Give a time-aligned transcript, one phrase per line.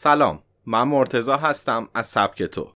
[0.00, 2.72] سلام من مرتزا هستم از سبک تو.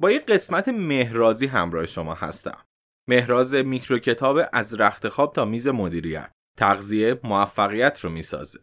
[0.00, 2.64] با یک قسمت مهرازی همراه شما هستم.
[3.08, 6.32] مهراز میکرو کتاب از رخت خواب تا میز مدیریت.
[6.58, 8.60] تغذیه موفقیت رو می‌سازه.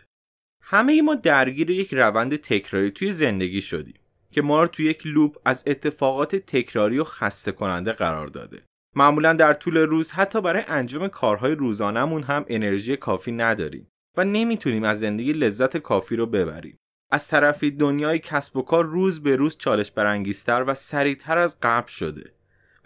[0.62, 4.00] همه ای ما درگیر یک روند تکراری توی زندگی شدیم
[4.32, 8.64] که ما رو توی یک لوپ از اتفاقات تکراری و خسته کننده قرار داده.
[8.96, 13.88] معمولا در طول روز حتی برای انجام کارهای روزانهمون هم انرژی کافی نداریم
[14.18, 16.78] و نمی‌تونیم از زندگی لذت کافی رو ببریم.
[17.14, 21.88] از طرفی دنیای کسب و کار روز به روز چالش برانگیزتر و سریعتر از قبل
[21.88, 22.32] شده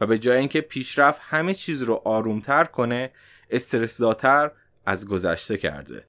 [0.01, 3.11] و به جای اینکه پیشرفت همه چیز رو آرومتر کنه
[3.49, 4.51] استرسزاتر
[4.85, 6.05] از گذشته کرده.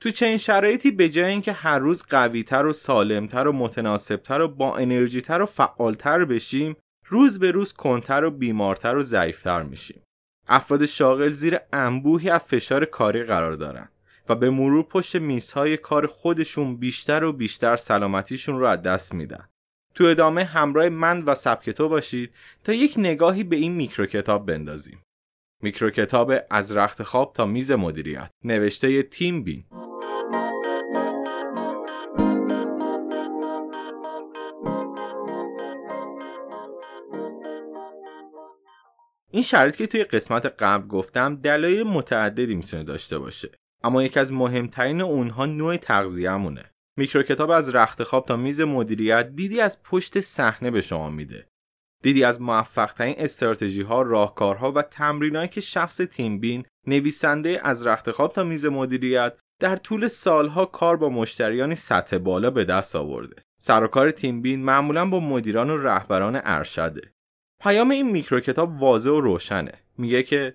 [0.00, 4.76] تو چنین شرایطی به جای اینکه هر روز قویتر و سالمتر و متناسبتر و با
[4.76, 10.02] انرژیتر و فعالتر بشیم روز به روز کنتر و بیمارتر و ضعیفتر میشیم.
[10.48, 13.88] افراد شاغل زیر انبوهی از فشار کاری قرار دارن.
[14.28, 19.48] و به مرور پشت میزهای کار خودشون بیشتر و بیشتر سلامتیشون رو از دست میدن.
[19.94, 24.46] تو ادامه همراه من و سبک تو باشید تا یک نگاهی به این میکرو کتاب
[24.46, 25.02] بندازیم.
[25.62, 29.64] میکرو کتاب از رخت خواب تا میز مدیریت نوشته تیم بین
[39.30, 43.50] این شرط که توی قسمت قبل گفتم دلایل متعددی می‌تونه داشته باشه
[43.82, 46.70] اما یکی از مهمترین اونها نوع تغذیه‌مونه.
[46.98, 51.46] میکرو کتاب از رخت خواب تا میز مدیریت دیدی از پشت صحنه به شما میده.
[52.02, 57.86] دیدی از موفق ترین استراتژی ها راهکارها و تمرینایی که شخص تیم بین نویسنده از
[57.86, 62.96] رخت خواب تا میز مدیریت در طول سالها کار با مشتریانی سطح بالا به دست
[62.96, 63.36] آورده.
[63.60, 67.00] سر و کار تیم بین معمولا با مدیران و رهبران ارشده
[67.60, 69.72] پیام این میکرو کتاب واضح و روشنه.
[69.98, 70.54] میگه که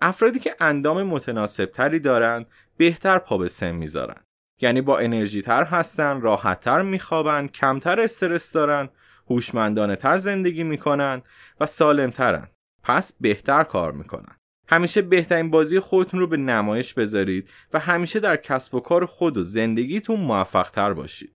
[0.00, 4.24] افرادی که اندام متناسب تری دارن بهتر پا به سن می‌ذارن.
[4.60, 8.88] یعنی با انرژی تر هستن راحتتر میخوابن کمتر استرس دارن
[9.30, 11.22] هوشمندانه تر زندگی می‌کنن
[11.60, 12.48] و سالمترن.
[12.82, 14.36] پس بهتر کار می‌کنن.
[14.68, 19.36] همیشه بهترین بازی خودتون رو به نمایش بذارید و همیشه در کسب و کار خود
[19.36, 21.32] و زندگیتون موفق تر باشید.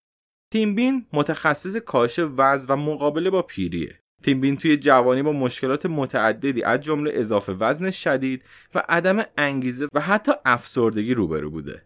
[0.53, 3.99] تیم بین متخصص کاهش وزن و مقابله با پیریه.
[4.23, 8.43] تیمبین توی جوانی با مشکلات متعددی از جمله اضافه وزن شدید
[8.75, 11.85] و عدم انگیزه و حتی افسردگی روبرو بوده.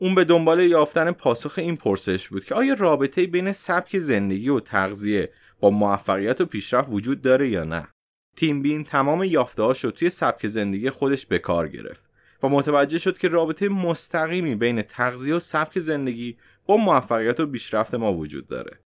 [0.00, 4.60] اون به دنبال یافتن پاسخ این پرسش بود که آیا رابطه بین سبک زندگی و
[4.60, 7.88] تغذیه با موفقیت و پیشرفت وجود داره یا نه؟
[8.36, 12.10] تیمبین تمام یافته‌هاش رو توی سبک زندگی خودش به کار گرفت
[12.42, 16.36] و متوجه شد که رابطه مستقیمی بین تغذیه و سبک زندگی
[16.66, 18.80] با موفقیت و پیشرفت ما وجود داره.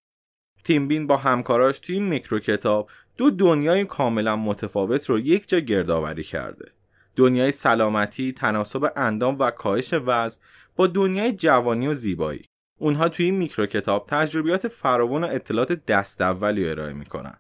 [0.64, 6.22] تیمبین با همکاراش توی این میکرو کتاب دو دنیای کاملا متفاوت رو یک جا گردآوری
[6.22, 6.72] کرده.
[7.16, 10.40] دنیای سلامتی، تناسب اندام و کاهش وزن
[10.76, 12.44] با دنیای جوانی و زیبایی.
[12.78, 17.36] اونها توی این میکرو کتاب تجربیات فراوان و اطلاعات دست اولی ارائه می‌کنن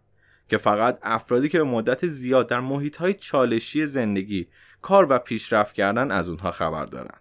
[0.48, 4.48] که فقط افرادی که به مدت زیاد در محیط های چالشی زندگی
[4.82, 7.18] کار و پیشرفت کردن از اونها خبر دارن.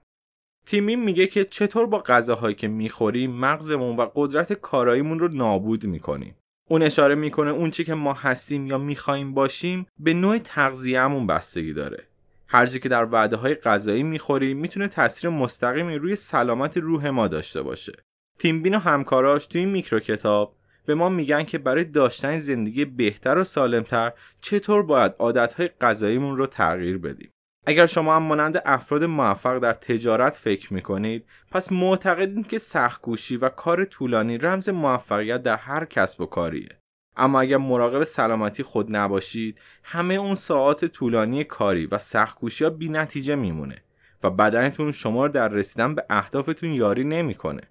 [0.70, 6.36] تیمین میگه که چطور با غذاهایی که می‌خوریم مغزمون و قدرت کاراییمون رو نابود می‌کنیم
[6.70, 11.74] اون اشاره می‌کنه اون چی که ما هستیم یا می‌خوایم باشیم به نوع تغذیهمون بستگی
[11.74, 12.04] داره.
[12.48, 17.28] هر چی که در وعده های غذایی می‌خوریم می‌تونه تاثیر مستقیمی روی سلامت روح ما
[17.28, 17.94] داشته باشه.
[18.40, 23.38] تیمبین و همکاراش توی این میکرو کتاب به ما میگن که برای داشتن زندگی بهتر
[23.38, 27.30] و سالمتر چطور باید عادتهای غذاییمون رو تغییر بدیم.
[27.66, 33.38] اگر شما هم مانند افراد موفق در تجارت فکر می کنید پس معتقدید که سختگوشی
[33.38, 36.70] و کار طولانی رمز موفقیت در هر کسب و کاریه.
[37.18, 42.90] اما اگر مراقب سلامتی خود نباشید همه اون ساعات طولانی کاری و سختگوشی ها بی
[42.90, 43.84] نتیجه میمونه
[44.24, 47.62] و بدنتون شما رو در رسیدن به اهدافتون یاری نمی‌کنه.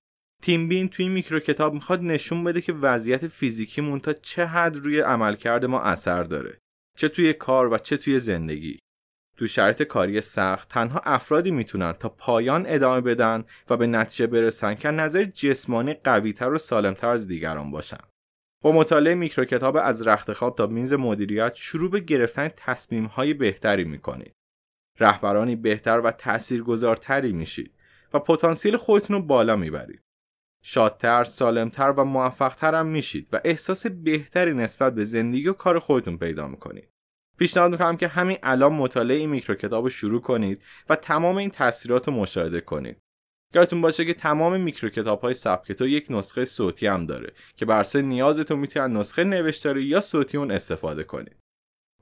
[0.43, 5.01] تیم بین توی میکرو کتاب می‌خواد نشون بده که وضعیت فیزیکیمون تا چه حد روی
[5.01, 6.59] عملکرد ما اثر داره.
[6.99, 8.79] چه توی کار و چه توی زندگی.
[9.39, 14.75] تو شرایط کاری سخت تنها افرادی می‌تونن تا پایان ادامه بدن و به نتیجه برسن
[14.75, 17.99] که نظر جسمانی قویتر و سالمتر از دیگران باشن.
[18.63, 23.35] با مطالعه میکرو کتاب از رخت خواب تا میز مدیریت شروع به گرفتن تصمیم های
[23.35, 24.35] بهتری می‌کنید.
[25.01, 27.75] رهبرانی بهتر و تاثیرگذارتری میشید
[28.15, 30.03] و پتانسیل خودتون رو بالا می‌برید.
[30.63, 36.19] شادتر، سالمتر و موفقتر هم میشید و احساس بهتری نسبت به زندگی و کار خودتون
[36.19, 36.89] پیدا می‌کنید.
[37.39, 41.51] پیشنهاد می‌کنم که همین الان مطالعه این میکرو کتاب رو شروع کنید و تمام این
[41.51, 42.99] تاثیرات رو مشاهده کنید.
[43.55, 47.81] یادتون باشه که تمام میکرو کتاب های سبکتو یک نسخه صوتی هم داره که بر
[47.81, 51.37] اساس نیازتون می‌تونید نسخه نوشتاری یا صوتی اون استفاده کنید.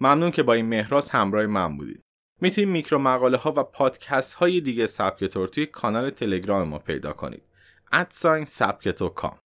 [0.00, 2.03] ممنون که با این مهراز همراه من بودید.
[2.41, 7.43] می‌تونید میکرو مقاله ها و پادکست های دیگه سبکتور توی کانال تلگرام ما پیدا کنید.
[7.93, 9.38] ادساین سبکتو کام.